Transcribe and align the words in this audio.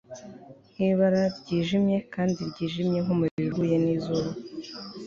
Nkibara 0.73 1.21
ryijimye 1.39 1.97
kandi 2.13 2.39
ryijimye 2.49 2.99
nkumuriro 3.03 3.47
uhuye 3.53 3.75
nizuba 3.83 4.29